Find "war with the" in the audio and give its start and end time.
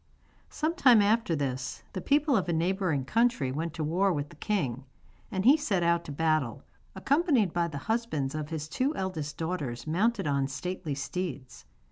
3.83-4.35